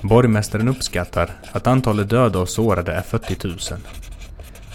Borgmästaren 0.01 0.67
uppskattar 0.67 1.31
att 1.51 1.67
antalet 1.67 2.09
döda 2.09 2.39
och 2.39 2.49
sårade 2.49 2.93
är 2.93 3.01
40 3.01 3.47
000. 3.47 3.57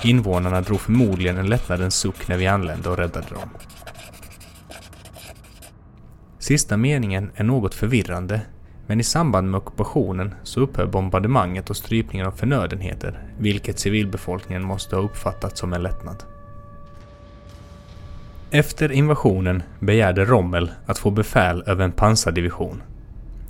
Invånarna 0.05 0.61
drog 0.61 0.81
förmodligen 0.81 1.39
en 1.39 1.49
lättnadens 1.49 1.95
suck 1.95 2.29
när 2.29 2.37
vi 2.37 2.47
anlände 2.47 2.89
och 2.89 2.99
räddade 2.99 3.27
dem. 3.31 3.49
Sista 6.39 6.77
meningen 6.77 7.31
är 7.35 7.45
något 7.45 7.75
förvirrande 7.75 8.41
men 8.93 9.01
i 9.01 9.05
samband 9.05 9.51
med 9.51 9.59
ockupationen 9.59 10.35
så 10.43 10.61
upphör 10.61 10.87
bombardemanget 10.87 11.71
och 11.71 11.77
strypningen 11.77 12.27
av 12.27 12.31
förnödenheter, 12.31 13.23
vilket 13.39 13.79
civilbefolkningen 13.79 14.65
måste 14.65 14.97
ha 14.97 15.03
uppfattat 15.03 15.59
som 15.59 15.73
en 15.73 15.83
lättnad. 15.83 16.25
Efter 18.51 18.93
invasionen 18.93 19.63
begärde 19.81 20.25
Rommel 20.25 20.71
att 20.87 20.99
få 20.99 21.11
befäl 21.11 21.63
över 21.67 21.85
en 21.85 21.93
pansardivision. 21.93 22.83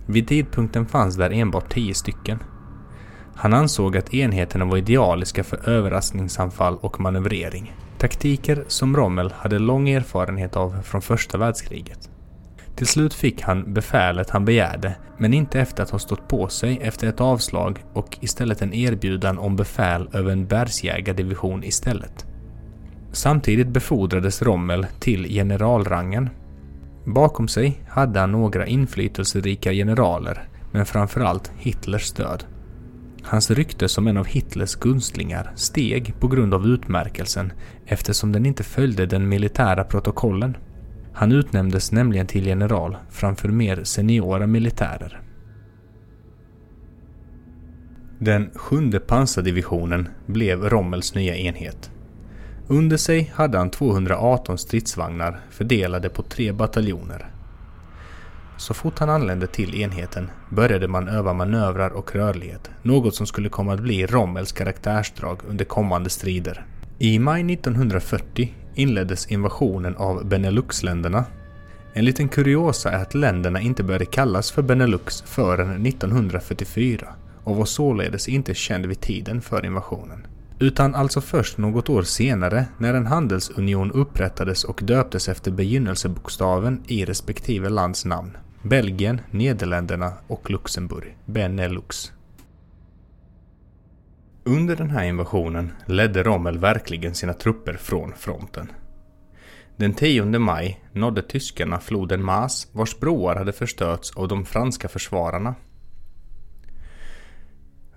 Vid 0.07 0.29
tidpunkten 0.29 0.87
fanns 0.87 1.17
där 1.17 1.31
enbart 1.31 1.73
tio 1.73 1.95
stycken. 1.95 2.39
Han 3.35 3.55
ansåg 3.55 3.97
att 3.97 4.15
enheterna 4.15 4.65
var 4.65 4.77
idealiska 4.77 5.45
för 5.45 5.69
överraskningsanfall 5.69 6.77
och 6.81 7.01
manövrering. 7.01 7.75
Taktiker 7.99 8.65
som 8.69 8.97
Rommel 8.97 9.33
hade 9.37 9.59
lång 9.59 9.89
erfarenhet 9.89 10.57
av 10.57 10.83
från 10.83 11.03
första 11.03 11.39
världskriget. 11.39 12.12
Till 12.83 12.89
slut 12.89 13.15
fick 13.15 13.43
han 13.43 13.75
befälet 13.75 14.31
han 14.31 14.45
begärde, 14.45 14.95
men 15.19 15.35
inte 15.35 15.61
efter 15.61 15.83
att 15.83 15.91
ha 15.91 15.99
stått 15.99 16.29
på 16.29 16.49
sig 16.49 16.79
efter 16.83 17.07
ett 17.07 17.21
avslag 17.21 17.85
och 17.93 18.19
istället 18.21 18.63
en 18.63 18.75
erbjudan 18.75 19.39
om 19.39 19.57
befäl 19.57 20.09
över 20.13 20.33
en 20.33 20.47
bergsjägardivision 20.47 21.65
istället. 21.65 22.27
Samtidigt 23.13 23.69
befordrades 23.69 24.43
Rommel 24.43 24.87
till 25.01 25.25
generalrangen. 25.25 26.31
Bakom 27.05 27.49
sig 27.49 27.81
hade 27.89 28.21
han 28.21 28.33
några 28.33 28.67
inflytelserika 28.67 29.73
generaler, 29.73 30.43
men 30.73 30.87
framförallt 30.87 31.53
Hitlers 31.57 32.05
stöd. 32.05 32.45
Hans 33.23 33.51
rykte 33.51 33.89
som 33.89 34.07
en 34.07 34.17
av 34.17 34.27
Hitlers 34.27 34.75
gunstlingar 34.75 35.53
steg 35.55 36.15
på 36.21 36.29
grund 36.29 36.55
av 36.55 36.67
utmärkelsen 36.67 37.53
eftersom 37.87 38.33
den 38.33 38.47
inte 38.47 38.63
följde 38.63 39.07
den 39.07 39.29
militära 39.29 39.85
protokollen. 39.85 40.57
Han 41.15 41.33
utnämndes 41.33 41.93
nämligen 41.93 42.27
till 42.27 42.47
general 42.47 42.97
framför 43.11 43.49
mer 43.49 43.85
seniora 43.85 44.47
militärer. 44.47 45.21
Den 48.19 48.51
sjunde 48.55 49.01
pansardivisionen 49.01 50.09
blev 50.27 50.69
Rommels 50.69 51.15
nya 51.15 51.37
enhet. 51.37 51.91
Under 52.69 52.97
sig 52.97 53.33
hade 53.35 53.59
han 53.59 53.71
218 53.71 54.59
stridsvagnar 54.59 55.41
fördelade 55.51 56.09
på 56.09 56.23
tre 56.23 56.53
bataljoner. 56.53 57.31
Så 58.57 58.75
fort 58.75 58.99
han 58.99 59.11
anlände 59.11 59.47
till 59.47 59.81
enheten 59.81 60.31
började 60.51 60.89
man 60.89 61.09
öva 61.09 61.33
manövrar 61.33 61.91
och 61.91 62.15
rörlighet, 62.15 62.71
något 62.83 63.15
som 63.15 63.27
skulle 63.27 63.49
komma 63.49 63.75
att 63.75 63.81
bli 63.81 64.07
Rommels 64.07 64.53
karaktärsdrag 64.53 65.41
under 65.49 65.65
kommande 65.65 66.11
strider. 66.11 66.67
I 66.99 67.19
maj 67.19 67.53
1940 67.53 68.55
inleddes 68.75 69.27
invasionen 69.27 69.97
av 69.97 70.27
Beneluxländerna. 70.27 71.25
En 71.93 72.05
liten 72.05 72.29
kuriosa 72.29 72.91
är 72.91 73.03
att 73.03 73.15
länderna 73.15 73.61
inte 73.61 73.83
började 73.83 74.05
kallas 74.05 74.51
för 74.51 74.63
Benelux 74.63 75.23
förrän 75.27 75.87
1944 75.87 77.09
och 77.45 77.57
var 77.57 77.65
således 77.65 78.29
inte 78.29 78.55
känd 78.55 78.87
vid 78.87 79.01
tiden 79.01 79.41
för 79.41 79.67
invasionen. 79.67 80.27
Utan 80.59 80.95
alltså 80.95 81.21
först 81.21 81.59
något 81.59 81.89
år 81.89 82.03
senare 82.03 82.67
när 82.79 82.95
en 82.95 83.07
handelsunion 83.07 83.93
upprättades 83.93 84.65
och 84.65 84.81
döptes 84.83 85.29
efter 85.29 85.51
begynnelsebokstaven 85.51 86.83
i 86.87 87.05
respektive 87.05 87.69
lands 87.69 88.05
namn. 88.05 88.37
Belgien, 88.63 89.21
Nederländerna 89.31 90.13
och 90.27 90.51
Luxemburg, 90.51 91.17
Benelux. 91.25 92.13
Under 94.45 94.77
den 94.77 94.91
här 94.91 95.05
invasionen 95.05 95.73
ledde 95.87 96.23
Rommel 96.23 96.59
verkligen 96.59 97.15
sina 97.15 97.33
trupper 97.35 97.73
från 97.73 98.13
fronten. 98.13 98.73
Den 99.77 99.95
10 99.95 100.25
maj 100.25 100.85
nådde 100.93 101.23
tyskarna 101.23 101.81
floden 101.81 102.25
Maas 102.25 102.69
vars 102.73 102.99
broar 102.99 103.37
hade 103.37 103.53
förstörts 103.53 104.17
av 104.17 104.29
de 104.29 104.45
franska 104.45 104.89
försvararna. 104.89 105.55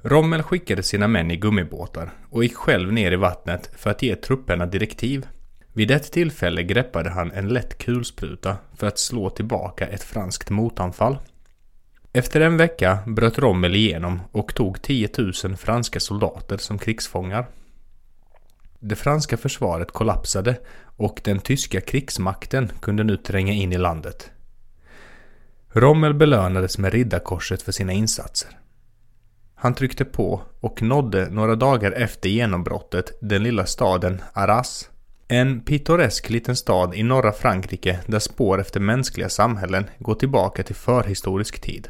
Rommel 0.01 0.43
skickade 0.43 0.83
sina 0.83 1.07
män 1.07 1.31
i 1.31 1.35
gummibåtar 1.35 2.13
och 2.29 2.43
gick 2.43 2.55
själv 2.55 2.93
ner 2.93 3.11
i 3.11 3.15
vattnet 3.15 3.69
för 3.75 3.89
att 3.89 4.01
ge 4.01 4.15
trupperna 4.15 4.65
direktiv. 4.65 5.27
Vid 5.73 5.91
ett 5.91 6.11
tillfälle 6.11 6.63
greppade 6.63 7.09
han 7.09 7.31
en 7.31 7.49
lätt 7.49 7.77
kulspruta 7.77 8.57
för 8.73 8.87
att 8.87 8.99
slå 8.99 9.29
tillbaka 9.29 9.87
ett 9.87 10.03
franskt 10.03 10.49
motanfall. 10.49 11.17
Efter 12.15 12.41
en 12.41 12.57
vecka 12.57 12.99
bröt 13.05 13.39
Rommel 13.39 13.75
igenom 13.75 14.21
och 14.31 14.55
tog 14.55 14.81
10 14.81 15.09
000 15.17 15.55
franska 15.55 15.99
soldater 15.99 16.57
som 16.57 16.77
krigsfångar. 16.77 17.47
Det 18.79 18.95
franska 18.95 19.37
försvaret 19.37 19.91
kollapsade 19.91 20.57
och 20.97 21.21
den 21.23 21.39
tyska 21.39 21.81
krigsmakten 21.81 22.71
kunde 22.81 23.03
nu 23.03 23.17
tränga 23.17 23.53
in 23.53 23.73
i 23.73 23.77
landet. 23.77 24.31
Rommel 25.69 26.13
belönades 26.13 26.77
med 26.77 26.93
riddarkorset 26.93 27.61
för 27.61 27.71
sina 27.71 27.93
insatser. 27.93 28.49
Han 29.55 29.73
tryckte 29.73 30.05
på 30.05 30.41
och 30.59 30.81
nådde 30.81 31.29
några 31.29 31.55
dagar 31.55 31.91
efter 31.91 32.29
genombrottet 32.29 33.17
den 33.21 33.43
lilla 33.43 33.65
staden 33.65 34.21
Arras. 34.33 34.89
En 35.27 35.61
pittoresk 35.61 36.29
liten 36.29 36.55
stad 36.55 36.95
i 36.95 37.03
norra 37.03 37.31
Frankrike 37.31 37.99
där 38.07 38.19
spår 38.19 38.61
efter 38.61 38.79
mänskliga 38.79 39.29
samhällen 39.29 39.85
går 39.99 40.15
tillbaka 40.15 40.63
till 40.63 40.75
förhistorisk 40.75 41.61
tid. 41.61 41.89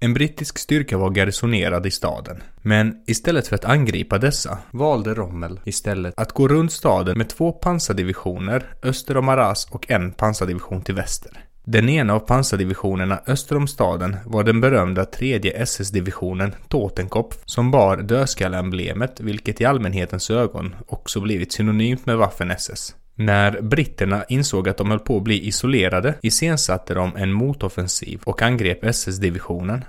En 0.00 0.14
brittisk 0.14 0.58
styrka 0.58 0.98
var 0.98 1.10
garrisonerad 1.10 1.86
i 1.86 1.90
staden, 1.90 2.42
men 2.62 2.94
istället 3.06 3.48
för 3.48 3.54
att 3.54 3.64
angripa 3.64 4.18
dessa 4.18 4.58
valde 4.70 5.14
Rommel 5.14 5.60
istället 5.64 6.14
att 6.16 6.32
gå 6.32 6.48
runt 6.48 6.72
staden 6.72 7.18
med 7.18 7.28
två 7.28 7.52
pansardivisioner 7.52 8.66
öster 8.82 9.16
om 9.16 9.28
Arras 9.28 9.68
och 9.70 9.90
en 9.90 10.12
pansardivision 10.12 10.82
till 10.82 10.94
väster. 10.94 11.44
Den 11.64 11.88
ena 11.88 12.14
av 12.14 12.18
pansardivisionerna 12.18 13.20
öster 13.26 13.56
om 13.56 13.68
staden 13.68 14.16
var 14.26 14.44
den 14.44 14.60
berömda 14.60 15.04
tredje 15.04 15.62
SS-divisionen 15.62 16.54
Totenkopf 16.68 17.36
som 17.44 17.70
bar 17.70 17.96
dödskalleemblemet 17.96 19.20
vilket 19.20 19.60
i 19.60 19.64
allmänhetens 19.64 20.30
ögon 20.30 20.74
också 20.86 21.20
blivit 21.20 21.52
synonymt 21.52 22.06
med 22.06 22.16
Waffen-SS. 22.16 22.94
När 23.20 23.60
britterna 23.60 24.24
insåg 24.28 24.68
att 24.68 24.76
de 24.76 24.90
höll 24.90 24.98
på 24.98 25.16
att 25.16 25.22
bli 25.22 25.46
isolerade 25.46 26.14
iscensatte 26.22 26.94
de 26.94 27.16
en 27.16 27.32
motoffensiv 27.32 28.20
och 28.24 28.42
angrep 28.42 28.84
SS-divisionen. 28.84 29.84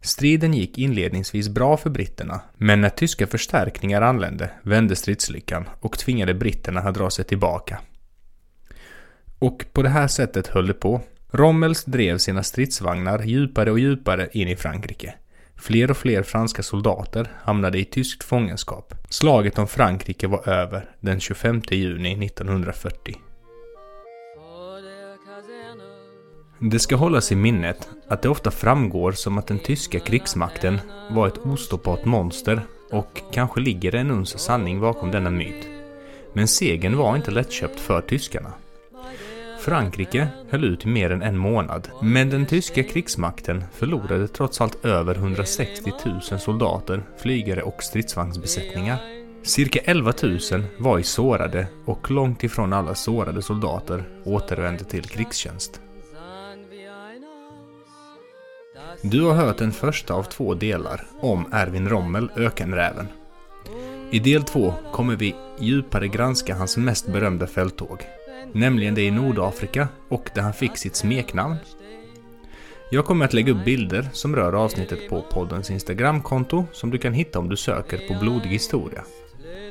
Striden 0.00 0.54
gick 0.54 0.78
inledningsvis 0.78 1.48
bra 1.48 1.76
för 1.76 1.90
britterna, 1.90 2.40
men 2.56 2.80
när 2.80 2.88
tyska 2.88 3.26
förstärkningar 3.26 4.02
anlände 4.02 4.50
vände 4.62 4.96
stridslyckan 4.96 5.68
och 5.80 5.98
tvingade 5.98 6.34
britterna 6.34 6.80
att 6.80 6.94
dra 6.94 7.10
sig 7.10 7.24
tillbaka. 7.24 7.78
Och 9.38 9.64
på 9.72 9.82
det 9.82 9.88
här 9.88 10.08
sättet 10.08 10.46
höll 10.46 10.66
det 10.66 10.74
på. 10.74 11.00
Rommels 11.30 11.84
drev 11.84 12.18
sina 12.18 12.42
stridsvagnar 12.42 13.22
djupare 13.22 13.70
och 13.70 13.78
djupare 13.78 14.28
in 14.32 14.48
i 14.48 14.56
Frankrike. 14.56 15.14
Fler 15.58 15.90
och 15.90 15.96
fler 15.96 16.22
franska 16.22 16.62
soldater 16.62 17.30
hamnade 17.42 17.78
i 17.78 17.84
tyskt 17.84 18.24
fångenskap. 18.24 18.94
Slaget 19.08 19.58
om 19.58 19.66
Frankrike 19.66 20.26
var 20.26 20.48
över 20.48 20.90
den 21.00 21.20
25 21.20 21.62
juni 21.70 22.26
1940. 22.26 23.16
Det 26.58 26.78
ska 26.78 26.96
hållas 26.96 27.32
i 27.32 27.36
minnet 27.36 27.88
att 28.08 28.22
det 28.22 28.28
ofta 28.28 28.50
framgår 28.50 29.12
som 29.12 29.38
att 29.38 29.46
den 29.46 29.58
tyska 29.58 30.00
krigsmakten 30.00 30.80
var 31.10 31.26
ett 31.26 31.38
ostoppbart 31.38 32.04
monster 32.04 32.60
och 32.90 33.22
kanske 33.32 33.60
ligger 33.60 33.92
det 33.92 33.98
en 33.98 34.10
uns 34.10 34.38
sanning 34.38 34.80
bakom 34.80 35.10
denna 35.10 35.30
myt. 35.30 35.68
Men 36.32 36.48
segern 36.48 36.96
var 36.96 37.16
inte 37.16 37.30
lättköpt 37.30 37.80
för 37.80 38.00
tyskarna. 38.00 38.52
Frankrike 39.66 40.28
höll 40.50 40.64
ut 40.64 40.84
i 40.84 40.88
mer 40.88 41.10
än 41.10 41.22
en 41.22 41.38
månad, 41.38 41.88
men 42.02 42.30
den 42.30 42.46
tyska 42.46 42.82
krigsmakten 42.82 43.64
förlorade 43.72 44.28
trots 44.28 44.60
allt 44.60 44.84
över 44.84 45.14
160 45.14 45.92
000 46.04 46.40
soldater, 46.40 47.02
flygare 47.16 47.62
och 47.62 47.82
stridsvagnsbesättningar. 47.82 48.98
Cirka 49.42 49.80
11 49.84 50.12
000 50.22 50.38
var 50.78 50.98
i 50.98 51.02
sårade 51.02 51.66
och 51.84 52.10
långt 52.10 52.44
ifrån 52.44 52.72
alla 52.72 52.94
sårade 52.94 53.42
soldater 53.42 54.08
återvände 54.24 54.84
till 54.84 55.04
krigstjänst. 55.04 55.80
Du 59.02 59.22
har 59.22 59.34
hört 59.34 59.58
den 59.58 59.72
första 59.72 60.14
av 60.14 60.22
två 60.22 60.54
delar 60.54 61.06
om 61.20 61.46
Erwin 61.52 61.88
Rommel, 61.88 62.30
Ökenräven. 62.36 63.06
I 64.10 64.18
del 64.18 64.42
två 64.42 64.74
kommer 64.92 65.16
vi 65.16 65.34
djupare 65.58 66.08
granska 66.08 66.54
hans 66.54 66.76
mest 66.76 67.06
berömda 67.06 67.46
fälttåg, 67.46 68.06
nämligen 68.56 68.94
det 68.94 69.02
i 69.02 69.10
Nordafrika 69.10 69.88
och 70.08 70.30
där 70.34 70.42
han 70.42 70.52
fick 70.52 70.76
sitt 70.76 70.96
smeknamn. 70.96 71.56
Jag 72.90 73.04
kommer 73.04 73.24
att 73.24 73.32
lägga 73.32 73.52
upp 73.52 73.64
bilder 73.64 74.08
som 74.12 74.36
rör 74.36 74.52
avsnittet 74.52 75.08
på 75.08 75.22
poddens 75.22 75.70
Instagramkonto 75.70 76.64
som 76.72 76.90
du 76.90 76.98
kan 76.98 77.12
hitta 77.12 77.38
om 77.38 77.48
du 77.48 77.56
söker 77.56 78.08
på 78.08 78.14
Blodig 78.20 78.50
historia. 78.50 79.04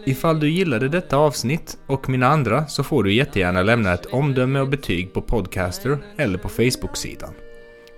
Ifall 0.06 0.40
du 0.40 0.50
gillade 0.50 0.90
detta 0.90 1.18
avsnitt 1.18 1.78
och 1.88 2.10
mina 2.10 2.28
andra 2.28 2.68
så 2.68 2.84
får 2.84 3.04
du 3.04 3.14
jättegärna 3.14 3.64
lämna 3.64 3.94
ett 3.94 4.06
omdöme 4.06 4.60
och 4.60 4.70
betyg 4.70 5.14
på 5.14 5.22
Podcaster 5.22 5.98
eller 6.18 6.38
på 6.38 6.50
Facebook-sidan. 6.50 7.34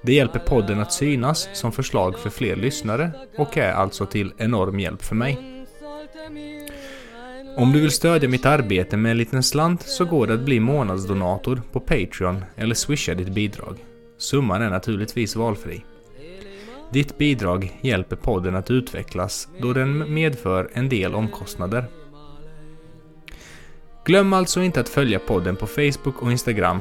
Det 0.01 0.13
hjälper 0.13 0.39
podden 0.39 0.79
att 0.79 0.93
synas 0.93 1.49
som 1.53 1.71
förslag 1.71 2.19
för 2.19 2.29
fler 2.29 2.55
lyssnare 2.55 3.11
och 3.37 3.57
är 3.57 3.71
alltså 3.71 4.05
till 4.05 4.33
enorm 4.37 4.79
hjälp 4.79 5.03
för 5.03 5.15
mig. 5.15 5.57
Om 7.59 7.71
du 7.73 7.81
vill 7.81 7.91
stödja 7.91 8.29
mitt 8.29 8.45
arbete 8.45 8.97
med 8.97 9.11
en 9.11 9.17
liten 9.17 9.43
slant 9.43 9.81
så 9.81 10.05
går 10.05 10.27
det 10.27 10.33
att 10.33 10.45
bli 10.45 10.59
månadsdonator 10.59 11.61
på 11.71 11.79
Patreon 11.79 12.45
eller 12.55 12.75
swisha 12.75 13.13
ditt 13.13 13.29
bidrag. 13.29 13.77
Summan 14.17 14.61
är 14.61 14.69
naturligtvis 14.69 15.35
valfri. 15.35 15.83
Ditt 16.91 17.17
bidrag 17.17 17.79
hjälper 17.81 18.15
podden 18.15 18.55
att 18.55 18.71
utvecklas 18.71 19.47
då 19.61 19.73
den 19.73 20.13
medför 20.13 20.69
en 20.73 20.89
del 20.89 21.15
omkostnader. 21.15 21.85
Glöm 24.05 24.33
alltså 24.33 24.61
inte 24.61 24.79
att 24.79 24.89
följa 24.89 25.19
podden 25.19 25.55
på 25.55 25.67
Facebook 25.67 26.21
och 26.21 26.31
Instagram. 26.31 26.79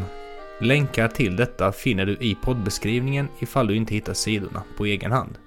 Länkar 0.60 1.08
till 1.08 1.36
detta 1.36 1.72
finner 1.72 2.06
du 2.06 2.12
i 2.12 2.36
poddbeskrivningen 2.42 3.28
ifall 3.40 3.66
du 3.66 3.76
inte 3.76 3.94
hittar 3.94 4.14
sidorna 4.14 4.62
på 4.76 4.84
egen 4.86 5.12
hand. 5.12 5.38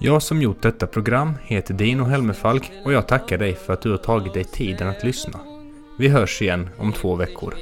Jag 0.00 0.22
som 0.22 0.42
gjort 0.42 0.62
detta 0.62 0.86
program 0.86 1.34
heter 1.42 1.74
Dino 1.74 2.04
Helmefalk 2.04 2.72
och 2.84 2.92
jag 2.92 3.08
tackar 3.08 3.38
dig 3.38 3.54
för 3.54 3.72
att 3.72 3.82
du 3.82 3.90
har 3.90 3.98
tagit 3.98 4.34
dig 4.34 4.44
tiden 4.44 4.88
att 4.88 5.04
lyssna. 5.04 5.40
Vi 5.98 6.08
hörs 6.08 6.42
igen 6.42 6.70
om 6.78 6.92
två 6.92 7.14
veckor. 7.16 7.54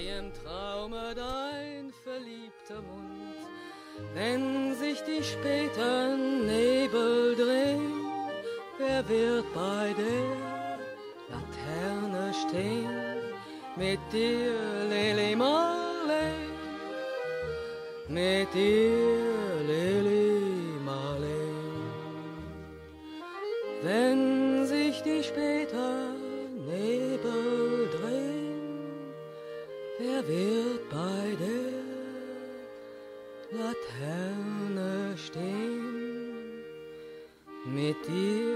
Mit 13.78 14.00
dir, 14.12 14.88
Lili 14.90 15.36
Marley, 15.36 16.32
mit 18.08 18.52
dir, 18.52 19.25
wird 30.26 30.90
bei 30.90 31.36
der 31.40 31.76
Laterne 33.58 35.16
stehen. 35.16 36.64
Mit 37.74 37.96
dir, 38.06 38.55